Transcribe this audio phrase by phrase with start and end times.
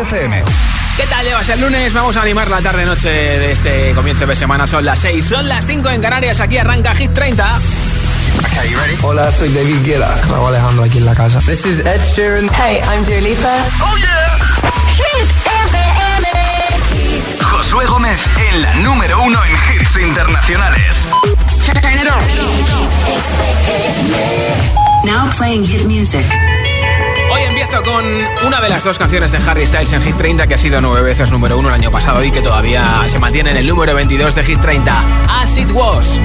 [0.00, 1.92] ¿Qué tal llevas el lunes?
[1.92, 4.66] Vamos a animar la tarde-noche de este comienzo de semana.
[4.66, 6.40] Son las 6, son las 5 en Canarias.
[6.40, 7.60] Aquí arranca Hit 30.
[9.02, 10.16] Hola, soy David Guetta.
[10.30, 11.38] Me Alejandro aquí en la casa.
[11.40, 12.48] This is Ed Sheeran.
[12.54, 13.18] Hey, I'm Dua
[13.82, 14.38] ¡Oh, yeah!
[14.96, 15.28] Hit
[15.68, 16.28] FM.
[17.42, 18.20] Josué Gómez
[18.50, 20.96] en la número uno en hits internacionales.
[25.04, 26.24] Now playing hit music.
[27.32, 28.04] Hoy empiezo con
[28.46, 31.02] una de las dos canciones de Harry Styles en Hit 30 que ha sido nueve
[31.02, 34.34] veces número uno el año pasado y que todavía se mantiene en el número 22
[34.34, 35.04] de Hit 30.
[35.28, 36.20] As it was.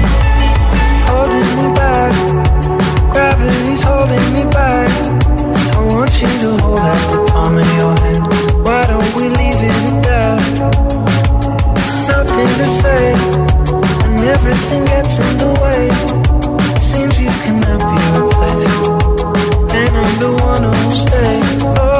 [14.26, 15.88] everything gets in the way.
[16.80, 19.05] Seems you cannot be replaced.
[20.18, 21.62] the one who stays.
[21.62, 21.95] Oh.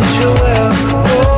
[0.00, 1.34] that you're well.
[1.34, 1.37] Oh.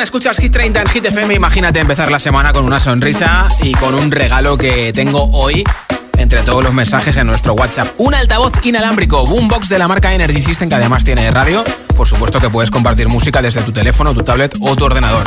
[0.00, 3.94] Escuchas Hit 30 en Hit FM, imagínate empezar la semana con una sonrisa y con
[3.94, 5.64] un regalo que tengo hoy
[6.16, 7.88] entre todos los mensajes en nuestro WhatsApp.
[7.98, 11.64] Un altavoz inalámbrico, Boombox de la marca Energy System que además tiene radio.
[11.96, 15.26] Por supuesto que puedes compartir música desde tu teléfono, tu tablet o tu ordenador.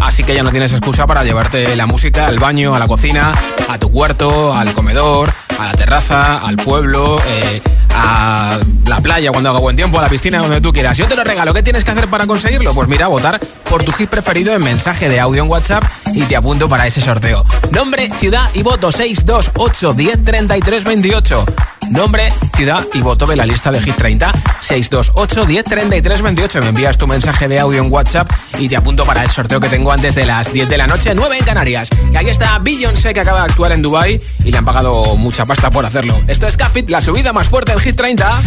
[0.00, 3.32] Así que ya no tienes excusa para llevarte la música al baño, a la cocina,
[3.68, 7.62] a tu cuarto, al comedor, a la terraza, al pueblo, eh,
[7.94, 10.96] a la playa cuando haga buen tiempo, a la piscina, donde tú quieras.
[10.96, 11.54] Yo te lo regalo.
[11.54, 12.74] ¿Qué tienes que hacer para conseguirlo?
[12.74, 15.84] Pues mira, votar por tu hit preferido en mensaje de audio en WhatsApp
[16.14, 17.44] y te apunto para ese sorteo.
[17.70, 21.46] Nombre, ciudad y voto 628 10 33 28.
[21.90, 26.60] Nombre, ciudad y voto de la lista de Hit 30 628 10 33 28.
[26.60, 29.68] Me envías tu mensaje de audio en WhatsApp y te apunto para el sorteo que
[29.68, 31.90] tengo antes de las 10 de la noche, 9 en Canarias.
[32.12, 35.44] Y aquí está Beyoncé que acaba de actuar en Dubai y le han pagado mucha
[35.44, 36.20] pasta por hacerlo.
[36.28, 38.42] Esto es Cafit, la subida más fuerte del Hit 30.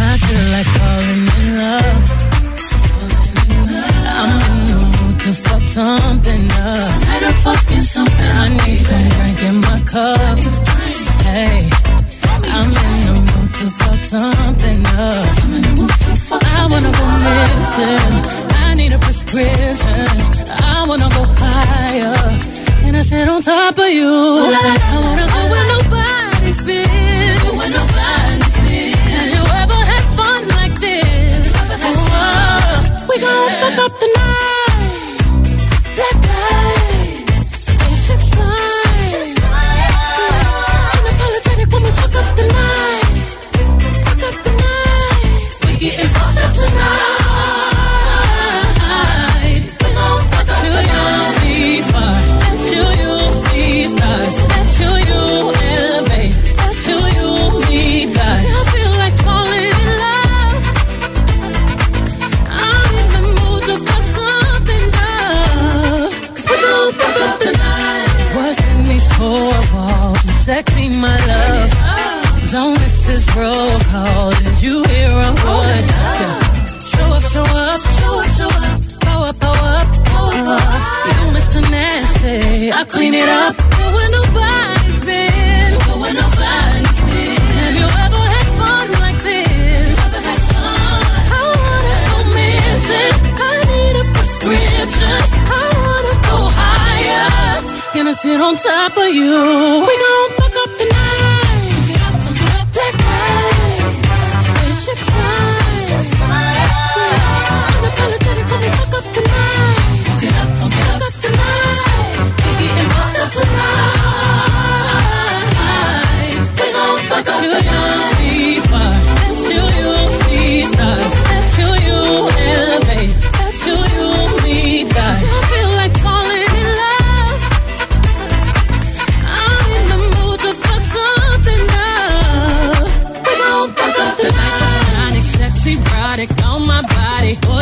[4.18, 5.66] I'm in the mood to fuck
[14.20, 15.28] something up.
[16.58, 18.14] I wanna go missing.
[18.66, 20.08] I need a prescription.
[20.50, 22.16] I wanna go higher.
[22.82, 24.75] Can I sit on top of you?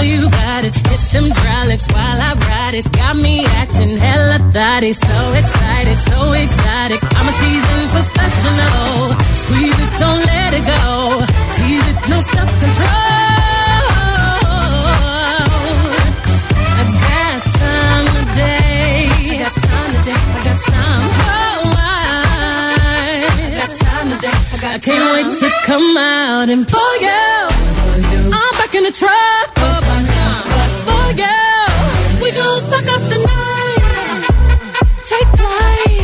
[0.04, 0.76] you got it.
[0.76, 1.54] Hit them dry
[1.94, 2.92] while I ride it.
[2.92, 4.94] Got me acting hella thotty.
[4.94, 7.00] So excited, so exotic.
[7.18, 9.16] I'm a seasoned professional.
[9.42, 11.24] Squeeze it, don't let it go.
[11.56, 13.14] Tease it, no self control.
[16.80, 19.08] I got time today.
[19.32, 20.20] I got time today.
[20.20, 21.04] I got time.
[21.32, 21.98] Oh, I,
[23.40, 24.38] I got time today.
[24.64, 27.26] I, can't wait to come out and pull you.
[28.36, 29.73] I'm back in the truck.
[35.24, 36.03] like mine.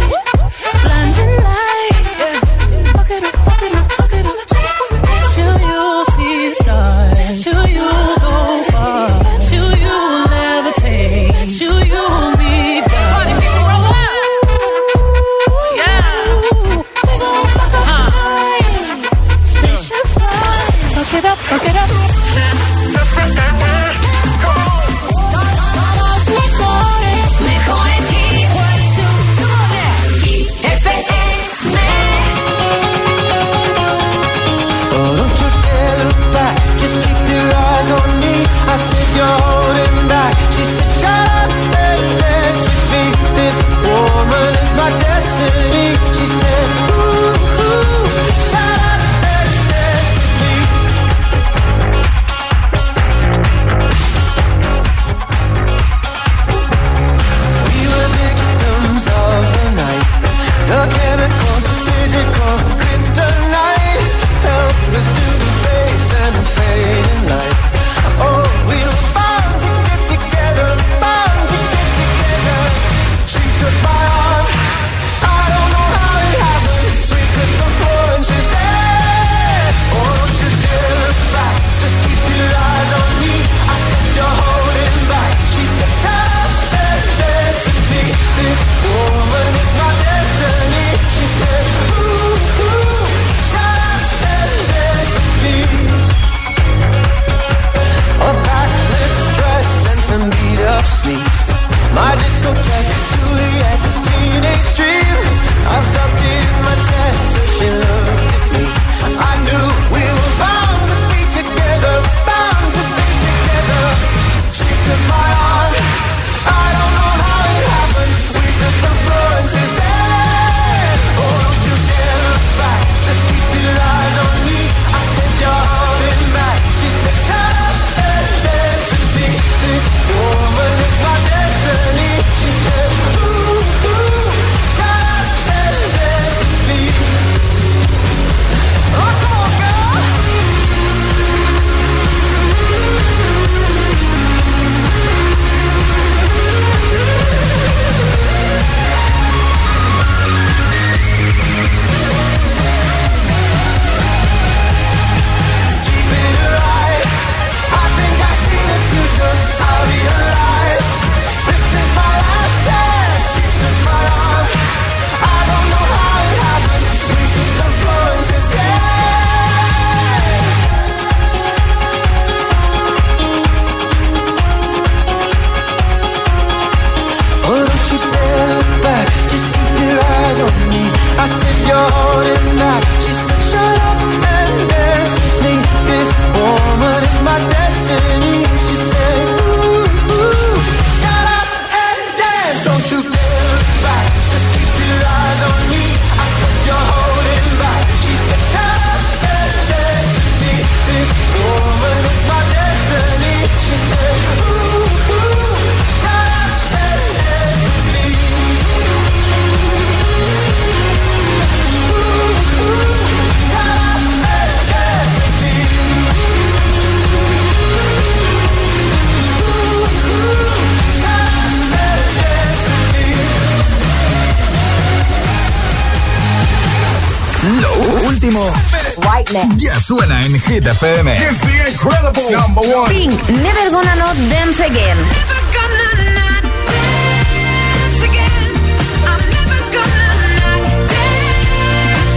[229.57, 231.07] Ya suena en Hit FM.
[231.15, 232.89] It's the incredible number one.
[232.89, 234.97] Pink, Never Gonna Not Dance Again.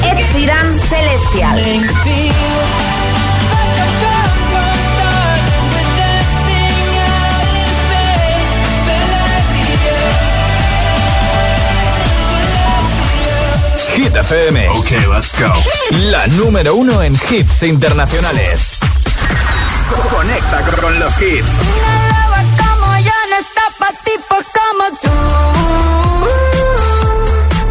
[0.05, 2.72] Ed Sheeran, Celestial.
[14.13, 14.69] Hit FM.
[14.81, 15.51] Okay, let's go.
[16.11, 18.79] La número uno en hits internacionales.
[20.11, 21.61] Conecta con los hits.
[22.59, 25.09] como yo no está pa' tipos como tú.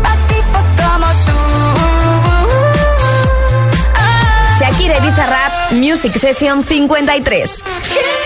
[0.01, 1.37] Pa' tipos como tú.
[4.59, 7.63] Shakira y Bizarrap, Music Session 53.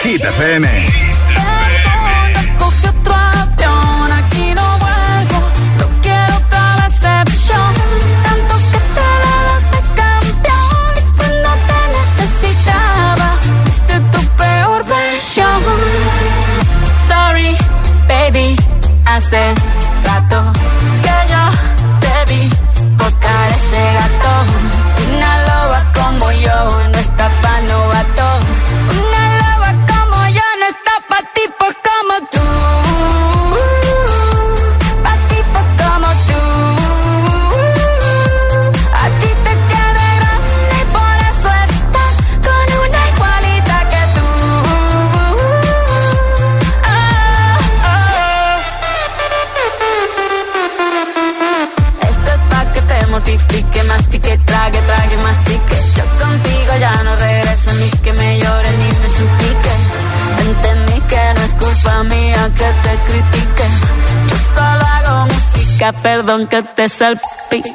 [0.03, 1.04] Hit FM.
[19.33, 19.64] understand
[66.47, 67.74] que te salpique.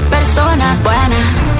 [0.00, 1.51] persona buena.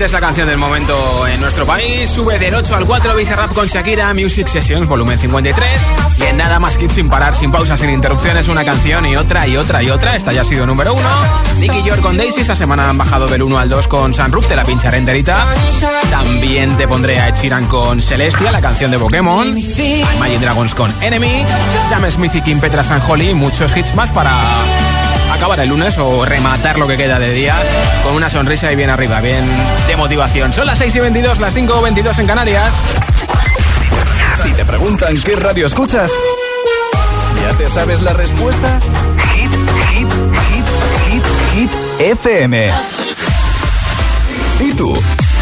[0.00, 2.08] Es la canción del momento en nuestro país.
[2.08, 5.66] Sube del 8 al 4 Bizarrap con Shakira, Music Sessions, volumen 53.
[6.16, 9.46] Y en nada más kits sin parar, sin pausas, sin interrupciones, una canción y otra
[9.46, 10.16] y otra y otra.
[10.16, 11.08] Esta ya ha sido número 1.
[11.58, 12.40] Nicky York con Daisy.
[12.40, 15.46] Esta semana han bajado del 1 al 2 con Sunroof, te la pincharé enterita.
[16.10, 19.48] También te pondré a Ed Sheeran con Celestia, la canción de Pokémon.
[19.58, 21.44] Imagine Dragons con Enemy.
[21.90, 23.34] Sam Smith y Kim Petra San Holly.
[23.34, 24.32] Muchos hits más para
[25.40, 27.56] acabar el lunes o rematar lo que queda de día
[28.02, 29.42] con una sonrisa y bien arriba, bien
[29.88, 30.52] de motivación.
[30.52, 32.82] Son las 6 y 22, las 5 y 22 en Canarias.
[34.42, 36.12] Si te preguntan qué radio escuchas,
[37.40, 38.80] ¿ya te sabes la respuesta?
[39.34, 39.50] Hit,
[39.88, 40.12] hit,
[40.50, 40.66] hit,
[41.08, 41.24] hit,
[41.54, 42.70] hit, FM.
[44.60, 44.92] ¿Y tú?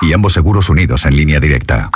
[0.00, 1.90] y ambos seguros unidos en línea directa.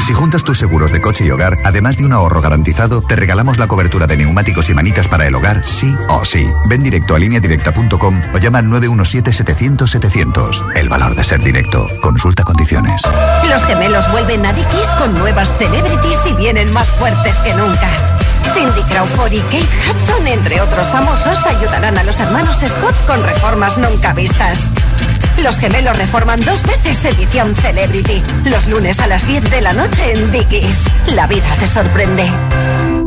[0.00, 3.58] Si juntas tus seguros de coche y hogar, además de un ahorro garantizado, te regalamos
[3.58, 6.46] la cobertura de neumáticos y manitas para el hogar, sí o sí.
[6.66, 10.76] Ven directo a lineadirecta.com o llama al 917-700-700.
[10.76, 11.88] El valor de ser directo.
[12.00, 13.02] Consulta condiciones.
[13.48, 17.88] Los gemelos vuelven a Dickies con nuevas celebrities y vienen más fuertes que nunca.
[18.54, 23.78] Cindy Crawford y Kate Hudson, entre otros famosos, ayudarán a los hermanos Scott con reformas
[23.78, 24.70] nunca vistas.
[25.42, 28.22] Los gemelos reforman dos veces edición Celebrity.
[28.44, 30.84] Los lunes a las 10 de la noche en Dickies.
[31.14, 32.24] La vida te sorprende.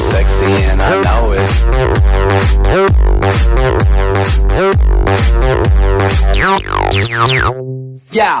[0.00, 1.40] Sexy and I know it.
[8.12, 8.40] Yeah,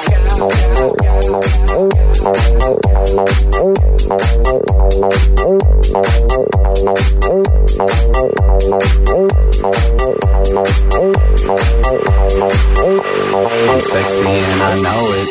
[0.41, 0.49] I'm
[13.81, 15.29] sexy and I know it.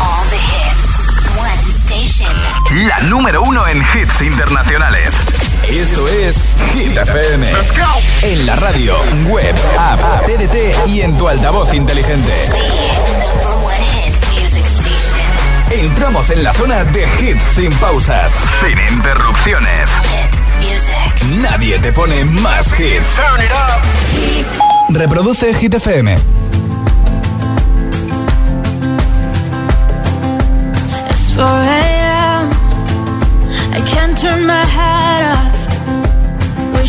[0.00, 1.04] All the hits.
[1.36, 2.32] One station.
[2.88, 5.10] La número uno en hits internacionales.
[5.68, 7.46] Esto es Hit FM.
[8.22, 8.96] En la radio,
[9.26, 9.97] web, app,
[10.38, 12.32] TDT y en tu altavoz inteligente.
[15.70, 19.90] Entramos en la zona de hits sin pausas, sin interrupciones.
[21.40, 23.06] Nadie te pone más hits.
[24.90, 26.16] Reproduce Hit FM.
[31.10, 32.50] It's 4 a.m.
[33.74, 35.47] I can't turn my head off.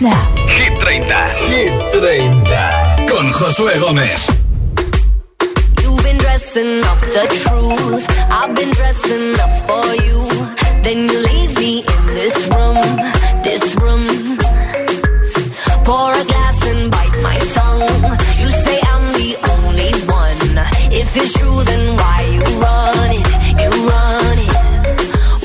[0.00, 0.28] snap.
[0.56, 1.12] Hit 30.
[1.50, 3.06] Hit 30.
[3.10, 4.20] Con Josué Gómez.
[5.80, 8.04] You've been dressing up the truth.
[8.38, 10.20] I've been dressing up for you.
[10.84, 12.80] Then you leave me in this room,
[13.46, 14.04] this room.
[15.86, 18.02] Pour a glass and bite my tongue.
[18.40, 20.42] You say I'm the only one.
[21.00, 23.28] If it's true, then why you run it?
[23.62, 24.54] You run it.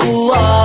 [0.06, 0.65] Ooh, oh.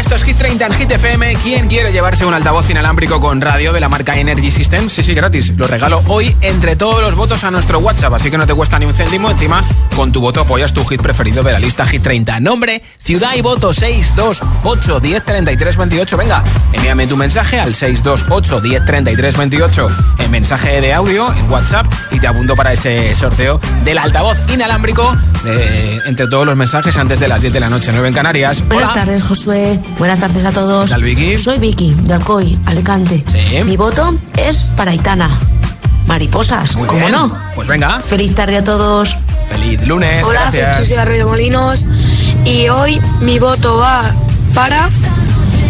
[0.00, 1.36] esto es Hit 30 en Hit FM.
[1.42, 4.88] ¿Quién quiere llevarse un altavoz inalámbrico con radio de la marca Energy System?
[4.88, 5.52] Sí, sí, gratis.
[5.56, 8.78] Lo regalo hoy entre todos los votos a nuestro WhatsApp, así que no te cuesta
[8.78, 9.30] ni un céntimo.
[9.30, 9.62] Encima,
[9.94, 12.40] con tu voto apoyas tu hit preferido de la lista Hit 30.
[12.40, 15.22] Nombre, ciudad y voto 628 10
[16.16, 18.82] Venga, envíame tu mensaje al 628 10
[20.18, 25.16] en mensaje de audio en WhatsApp y te apunto para ese sorteo del altavoz inalámbrico
[25.46, 28.66] eh, entre todos los mensajes antes de las 10 de la noche, 9 en Canarias.
[28.66, 29.78] Buenas tardes, Josué.
[29.98, 30.84] Buenas tardes a todos.
[30.86, 31.38] ¿Qué tal, Vicky?
[31.38, 33.24] Soy Vicky, de Alcoy, Alicante.
[33.64, 35.30] Mi voto es para Aitana.
[36.06, 37.12] Mariposas, Muy ¿cómo bien.
[37.12, 37.36] no?
[37.54, 38.00] Pues venga.
[38.00, 39.16] Feliz tarde a todos.
[39.48, 40.76] Feliz lunes, Hola, gracias.
[40.76, 41.86] soy Chusi Arroyo Molinos
[42.44, 44.10] y hoy mi voto va
[44.54, 44.88] para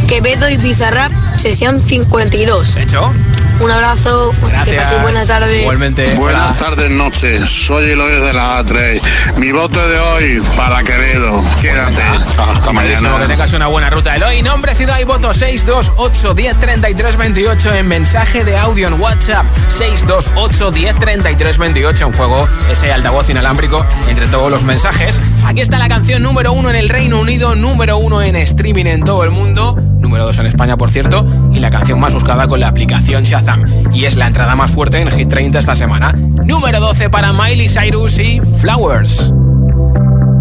[0.09, 2.77] Quevedo y Bizarrap, sesión 52.
[2.77, 3.12] Hecho.
[3.60, 4.82] Un abrazo, que Gracias.
[4.84, 5.60] paséis buena tarde.
[5.60, 6.14] Igualmente.
[6.16, 7.44] Buenas tardes, noches.
[7.44, 9.00] Soy Eloy de la A3.
[9.36, 11.42] Mi voto de hoy para Quevedo.
[11.60, 12.02] Quédate.
[12.02, 13.26] Hasta Buenísimo, que mañana.
[13.28, 14.16] tengas una buena ruta.
[14.16, 19.46] Eloy, nombre, ciudad y voto 628 10 33 28 en mensaje de audio en WhatsApp
[19.68, 25.20] 628 10 33 28 en juego ese altavoz inalámbrico entre todos los mensajes.
[25.46, 29.02] Aquí está la canción número uno en el Reino Unido, número uno en streaming en
[29.04, 32.60] todo el mundo, número dos en España por cierto, y la canción más buscada con
[32.60, 33.64] la aplicación Shazam.
[33.92, 36.12] Y es la entrada más fuerte en Hit 30 esta semana.
[36.44, 39.32] Número 12 para Miley Cyrus y Flowers.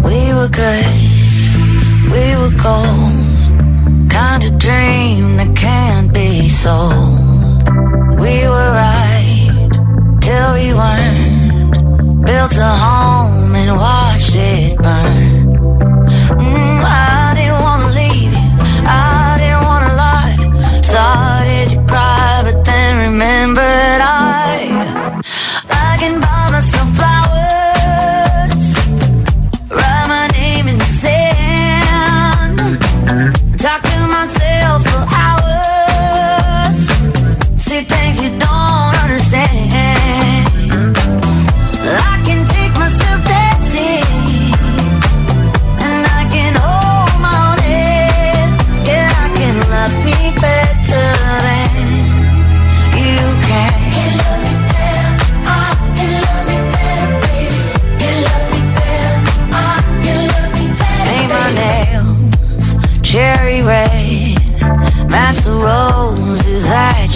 [0.02, 0.84] We were good,
[2.12, 3.24] we were gold.
[4.10, 7.64] Kind of dream that can't be sold.
[8.20, 9.50] We were right
[10.20, 12.26] till we weren't.
[12.26, 15.23] Built a home and watched it burn.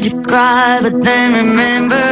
[0.00, 2.11] you cry, but then remember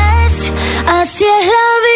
[0.93, 1.90] Así es la vida.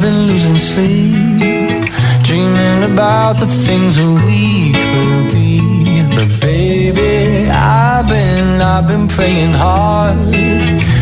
[0.00, 1.12] I've been losing sleep,
[2.22, 5.60] dreaming about the things that we could be.
[6.16, 10.16] But baby, I've been, I've been praying hard.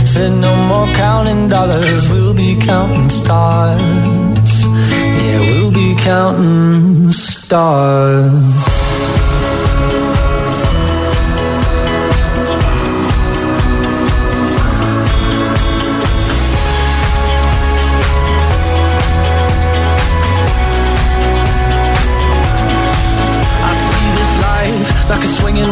[0.04, 4.64] Said no more counting dollars, we'll be counting stars.
[4.64, 8.57] Yeah, we'll be counting stars.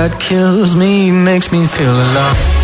[0.00, 2.59] that kills me makes me feel alive.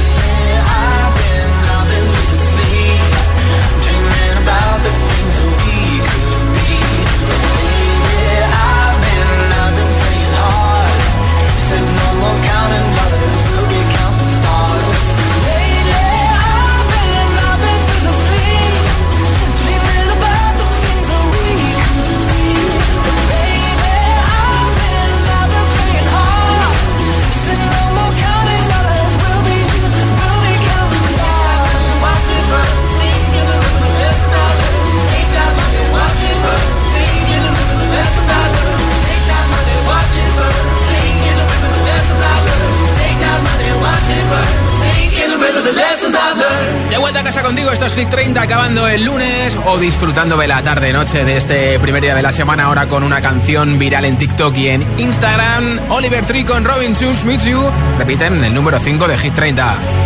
[47.87, 52.17] Es Hit 30 acabando el lunes o disfrutando de la tarde-noche de este primer día
[52.17, 55.79] de la semana ahora con una canción viral en TikTok y en Instagram.
[55.91, 57.61] Oliver Tree con Robin Schulz Meets You
[57.97, 60.06] repiten el número 5 de Hit 30.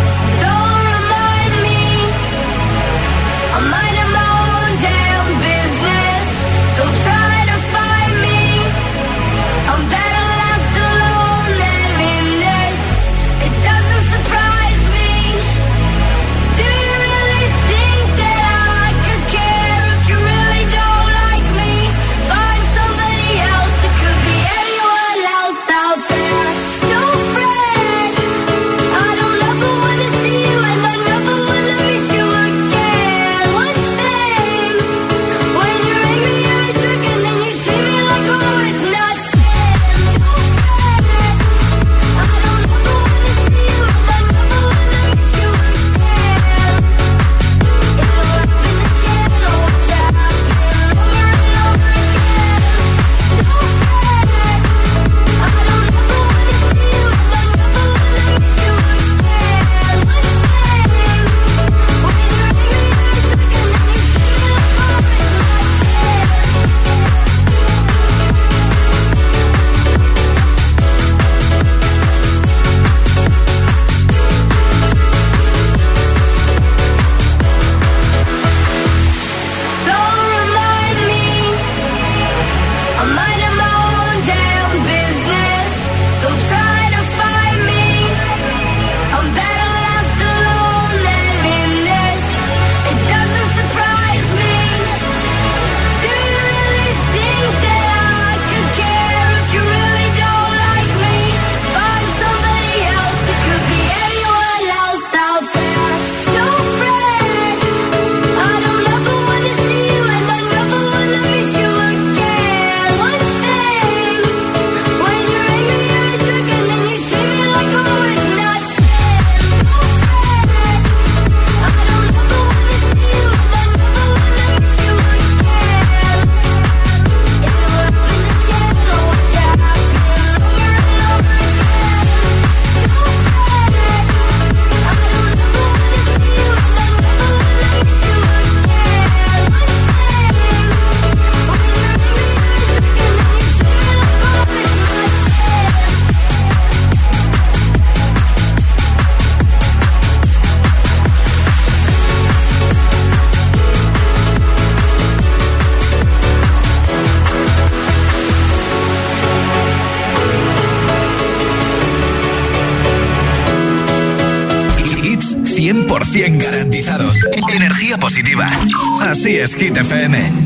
[168.99, 170.40] Así es, Hit FM.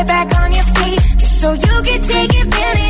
[0.00, 2.89] Right back on your feet, just so you can take advantage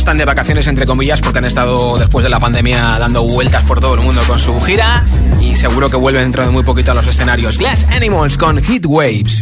[0.00, 3.82] están de vacaciones, entre comillas, porque han estado después de la pandemia dando vueltas por
[3.82, 5.04] todo el mundo con su gira
[5.42, 7.58] y seguro que vuelven dentro de muy poquito a los escenarios.
[7.58, 9.40] Glass Animals con Heat Waves.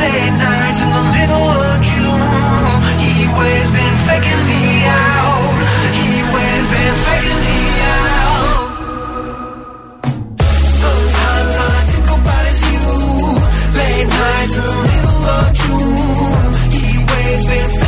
[0.00, 2.82] Late nights in the middle of June.
[3.02, 5.56] He always been faking me out.
[6.68, 7.58] Been faking me
[7.96, 8.68] out.
[10.82, 12.86] Sometimes all I think about is you.
[13.78, 16.18] Late nights in the middle of June.
[17.48, 17.87] Been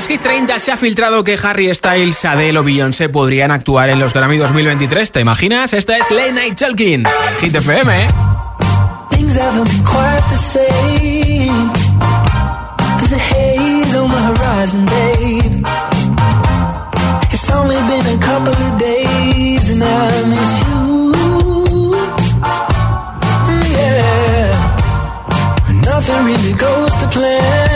[0.00, 3.98] las Hit 30 se ha filtrado que Harry Styles, Adele o Beyoncé podrían actuar en
[3.98, 5.12] los Grammy 2023.
[5.12, 5.74] ¿Te imaginas?
[5.74, 7.04] Esta es Late Night Talking,
[7.38, 8.08] Hit FM.
[25.82, 27.69] Nothing really goes to plan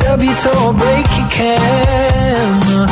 [0.00, 2.86] stab you till I break your camera.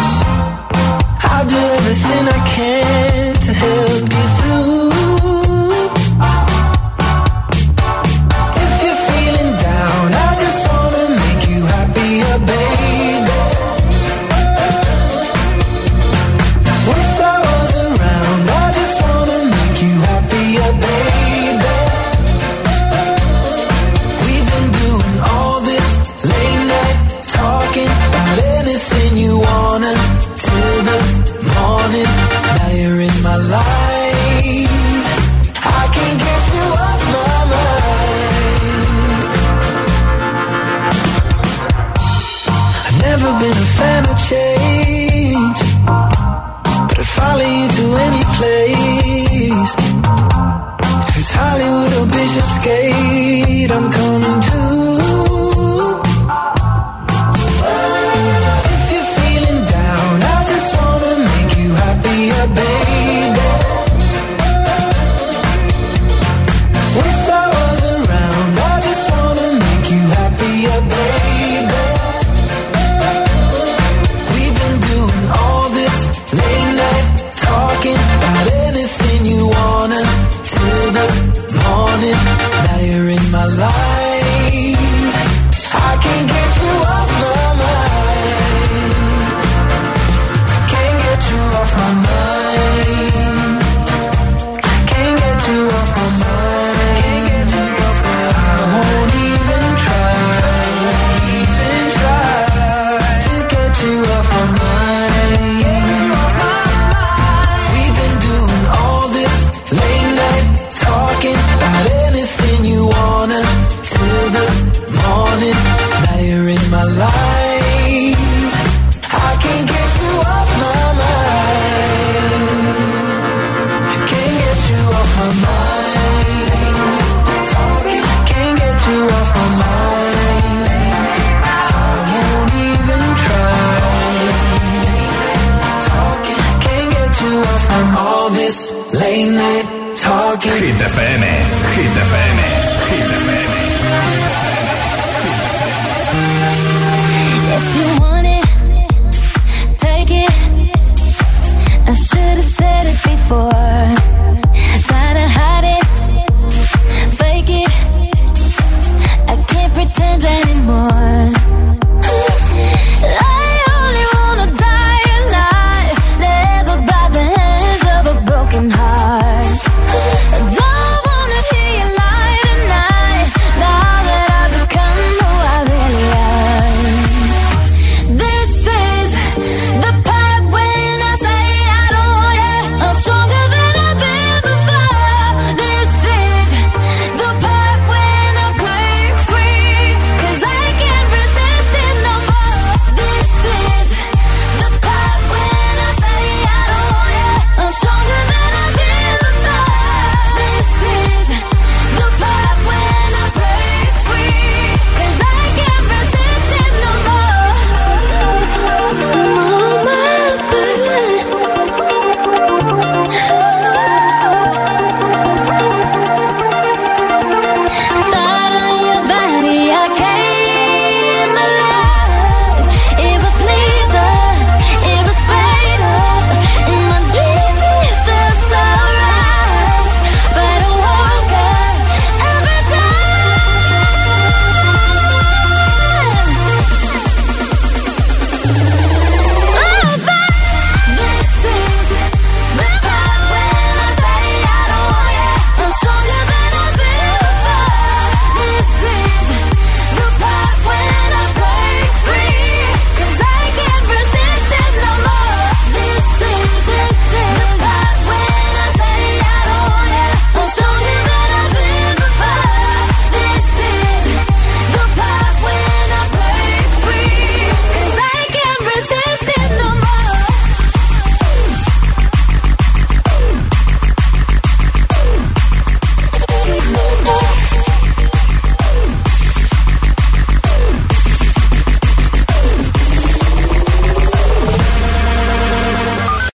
[1.32, 4.37] I'll do everything I can to help you.